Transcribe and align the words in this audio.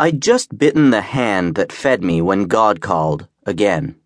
I'd 0.00 0.22
just 0.22 0.56
bitten 0.56 0.90
the 0.90 1.00
hand 1.00 1.56
that 1.56 1.72
fed 1.72 2.04
me 2.04 2.22
when 2.22 2.44
God 2.44 2.80
called, 2.80 3.26
again. 3.44 3.96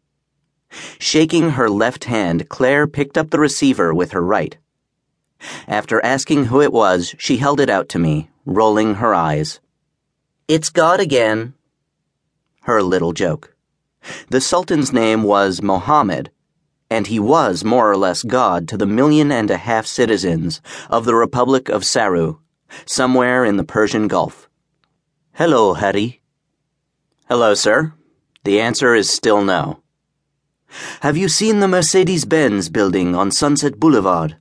Shaking 0.98 1.50
her 1.50 1.68
left 1.68 2.04
hand, 2.04 2.48
Claire 2.48 2.86
picked 2.86 3.18
up 3.18 3.28
the 3.28 3.38
receiver 3.38 3.92
with 3.92 4.12
her 4.12 4.22
right. 4.22 4.56
After 5.68 6.02
asking 6.02 6.46
who 6.46 6.62
it 6.62 6.72
was, 6.72 7.14
she 7.18 7.36
held 7.36 7.60
it 7.60 7.68
out 7.68 7.90
to 7.90 7.98
me, 7.98 8.30
rolling 8.46 8.94
her 8.94 9.12
eyes. 9.12 9.60
It's 10.48 10.70
God 10.70 10.98
again. 10.98 11.52
Her 12.62 12.82
little 12.82 13.12
joke. 13.12 13.54
The 14.30 14.40
Sultan's 14.40 14.94
name 14.94 15.24
was 15.24 15.60
Mohammed, 15.60 16.30
and 16.88 17.08
he 17.08 17.18
was 17.20 17.64
more 17.64 17.90
or 17.90 17.98
less 17.98 18.22
God 18.22 18.66
to 18.68 18.78
the 18.78 18.86
million 18.86 19.30
and 19.30 19.50
a 19.50 19.58
half 19.58 19.84
citizens 19.84 20.62
of 20.88 21.04
the 21.04 21.14
Republic 21.14 21.68
of 21.68 21.84
Saru, 21.84 22.38
somewhere 22.86 23.44
in 23.44 23.58
the 23.58 23.64
Persian 23.64 24.08
Gulf. 24.08 24.48
Hello, 25.34 25.72
Harry. 25.72 26.20
Hello, 27.26 27.54
sir. 27.54 27.94
The 28.44 28.60
answer 28.60 28.94
is 28.94 29.08
still 29.08 29.42
no. 29.42 29.82
Have 31.00 31.16
you 31.16 31.26
seen 31.30 31.60
the 31.60 31.68
Mercedes 31.68 32.26
Benz 32.26 32.68
building 32.68 33.14
on 33.14 33.30
Sunset 33.30 33.80
Boulevard? 33.80 34.36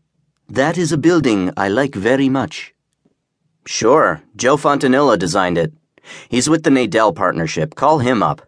That 0.49 0.77
is 0.77 0.91
a 0.91 0.97
building 0.97 1.53
I 1.55 1.69
like 1.69 1.95
very 1.95 2.27
much. 2.27 2.73
Sure, 3.65 4.21
Joe 4.35 4.57
Fontanilla 4.57 5.17
designed 5.17 5.57
it. 5.57 5.71
He's 6.27 6.49
with 6.49 6.63
the 6.63 6.69
Nadel 6.69 7.15
Partnership. 7.15 7.73
Call 7.73 7.99
him 7.99 8.21
up. 8.21 8.41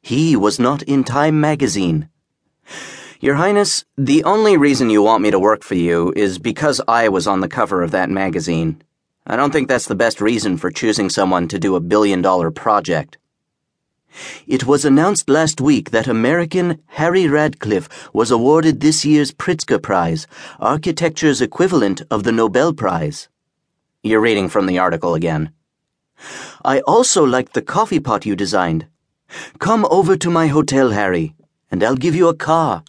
He 0.00 0.36
was 0.36 0.60
not 0.60 0.84
in 0.84 1.02
Time 1.02 1.40
magazine. 1.40 2.08
Your 3.18 3.34
Highness, 3.34 3.84
the 3.98 4.22
only 4.22 4.56
reason 4.56 4.90
you 4.90 5.02
want 5.02 5.24
me 5.24 5.32
to 5.32 5.40
work 5.40 5.64
for 5.64 5.74
you 5.74 6.12
is 6.14 6.38
because 6.38 6.80
I 6.86 7.08
was 7.08 7.26
on 7.26 7.40
the 7.40 7.48
cover 7.48 7.82
of 7.82 7.90
that 7.90 8.10
magazine. 8.10 8.80
I 9.24 9.36
don't 9.36 9.52
think 9.52 9.68
that's 9.68 9.86
the 9.86 9.94
best 9.94 10.20
reason 10.20 10.56
for 10.56 10.70
choosing 10.70 11.08
someone 11.08 11.46
to 11.48 11.58
do 11.58 11.76
a 11.76 11.80
billion 11.80 12.22
dollar 12.22 12.50
project. 12.50 13.18
It 14.46 14.66
was 14.66 14.84
announced 14.84 15.30
last 15.30 15.60
week 15.60 15.90
that 15.90 16.08
American 16.08 16.82
Harry 16.86 17.28
Radcliffe 17.28 17.88
was 18.12 18.30
awarded 18.30 18.80
this 18.80 19.04
year's 19.04 19.32
Pritzker 19.32 19.80
Prize, 19.80 20.26
architecture's 20.60 21.40
equivalent 21.40 22.02
of 22.10 22.24
the 22.24 22.32
Nobel 22.32 22.74
Prize. 22.74 23.28
You're 24.02 24.20
reading 24.20 24.48
from 24.48 24.66
the 24.66 24.78
article 24.78 25.14
again. 25.14 25.52
I 26.64 26.80
also 26.80 27.24
liked 27.24 27.54
the 27.54 27.62
coffee 27.62 28.00
pot 28.00 28.26
you 28.26 28.36
designed. 28.36 28.86
Come 29.60 29.86
over 29.90 30.16
to 30.16 30.30
my 30.30 30.48
hotel, 30.48 30.90
Harry, 30.90 31.34
and 31.70 31.82
I'll 31.82 31.96
give 31.96 32.14
you 32.14 32.28
a 32.28 32.34
car. 32.34 32.82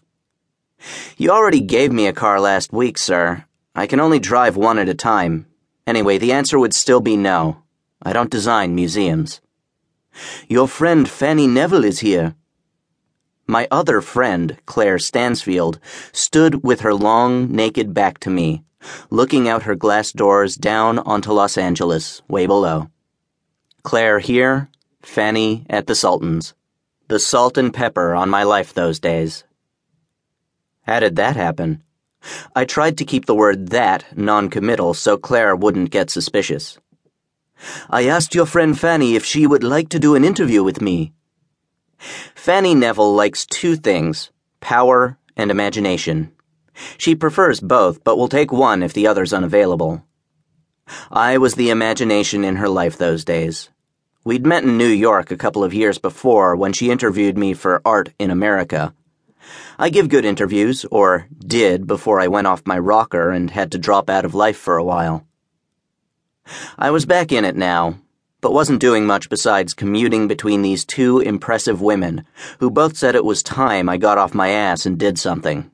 You 1.16 1.30
already 1.30 1.62
gave 1.62 1.92
me 1.92 2.08
a 2.08 2.14
car 2.14 2.40
last 2.40 2.74
week, 2.74 2.98
sir. 2.98 3.46
I 3.76 3.88
can 3.88 4.00
only 4.00 4.20
drive 4.20 4.58
one 4.58 4.78
at 4.78 4.90
a 4.90 4.94
time. 4.94 5.46
Anyway, 5.86 6.18
the 6.18 6.32
answer 6.32 6.58
would 6.58 6.74
still 6.74 7.02
be 7.02 7.18
no. 7.18 7.64
I 8.02 8.14
don't 8.14 8.30
design 8.30 8.76
museums. 8.76 9.42
Your 10.48 10.68
friend 10.68 11.10
Fanny 11.10 11.48
Neville 11.48 11.84
is 11.84 12.00
here. 12.00 12.36
My 13.48 13.68
other 13.70 14.00
friend, 14.00 14.58
Claire 14.66 15.00
Stansfield, 15.00 15.80
stood 16.12 16.64
with 16.64 16.82
her 16.82 16.94
long, 16.94 17.52
naked 17.52 17.94
back 17.94 18.20
to 18.20 18.30
me, 18.30 18.64
looking 19.10 19.50
out 19.50 19.64
her 19.64 19.76
glass 19.76 20.12
doors 20.12 20.56
down 20.56 21.00
onto 21.00 21.32
Los 21.32 21.58
Angeles, 21.58 22.22
way 22.30 22.46
below. 22.46 22.90
Claire 23.84 24.20
here, 24.20 24.70
Fanny 25.02 25.66
at 25.70 25.88
the 25.88 25.96
Sultan's. 25.96 26.54
The 27.10 27.20
salt 27.20 27.58
and 27.58 27.74
pepper 27.74 28.16
on 28.16 28.30
my 28.30 28.44
life 28.44 28.74
those 28.74 29.00
days. 29.00 29.44
How 30.84 31.02
did 31.02 31.18
that 31.18 31.36
happen? 31.36 31.84
I 32.56 32.66
tried 32.66 32.98
to 32.98 33.06
keep 33.06 33.26
the 33.26 33.36
word 33.36 33.70
that 33.70 34.06
noncommittal 34.18 34.94
so 34.94 35.18
Claire 35.18 35.56
wouldn't 35.56 35.92
get 35.92 36.10
suspicious. 36.10 36.78
I 37.90 38.08
asked 38.08 38.36
your 38.36 38.46
friend 38.46 38.78
Fanny 38.78 39.16
if 39.16 39.26
she 39.26 39.48
would 39.48 39.64
like 39.64 39.90
to 39.90 40.00
do 40.00 40.16
an 40.16 40.24
interview 40.24 40.64
with 40.64 40.82
me. 40.82 41.14
Fanny 42.36 42.76
Neville 42.76 43.14
likes 43.14 43.46
two 43.46 43.76
things 43.76 44.32
power 44.60 45.18
and 45.36 45.52
imagination. 45.52 46.32
She 46.98 47.16
prefers 47.16 47.60
both, 47.60 48.04
but 48.04 48.18
will 48.18 48.28
take 48.28 48.52
one 48.52 48.84
if 48.84 48.94
the 48.94 49.08
other's 49.08 49.34
unavailable. 49.34 50.04
I 51.12 51.38
was 51.38 51.56
the 51.56 51.70
imagination 51.70 52.44
in 52.44 52.58
her 52.58 52.70
life 52.70 52.98
those 52.98 53.24
days. 53.24 53.70
We'd 54.26 54.46
met 54.46 54.64
in 54.64 54.78
New 54.78 54.88
York 54.88 55.32
a 55.32 55.38
couple 55.38 55.64
of 55.64 55.74
years 55.74 55.98
before 55.98 56.56
when 56.56 56.74
she 56.74 56.92
interviewed 56.92 57.38
me 57.38 57.54
for 57.54 57.82
Art 57.86 58.14
in 58.20 58.32
America. 58.32 58.94
I 59.78 59.90
give 59.90 60.10
good 60.10 60.26
interviews, 60.26 60.86
or 60.92 61.28
did 61.40 61.88
before 61.88 62.20
I 62.20 62.28
went 62.28 62.48
off 62.48 62.68
my 62.68 62.78
rocker 62.78 63.32
and 63.32 63.52
had 63.52 63.72
to 63.72 63.78
drop 63.78 64.10
out 64.10 64.26
of 64.26 64.36
life 64.36 64.58
for 64.58 64.78
a 64.78 64.84
while. 64.84 65.26
I 66.78 66.92
was 66.92 67.06
back 67.06 67.32
in 67.32 67.46
it 67.46 67.56
now, 67.56 68.00
but 68.42 68.54
wasn't 68.54 68.82
doing 68.82 69.06
much 69.06 69.30
besides 69.30 69.74
commuting 69.74 70.28
between 70.28 70.62
these 70.62 70.84
two 70.84 71.20
impressive 71.20 71.82
women, 71.82 72.26
who 72.60 72.70
both 72.70 72.98
said 72.98 73.16
it 73.16 73.26
was 73.26 73.42
time 73.42 73.88
I 73.88 73.98
got 73.98 74.18
off 74.18 74.34
my 74.34 74.50
ass 74.50 74.86
and 74.86 74.98
did 74.98 75.18
something. 75.18 75.72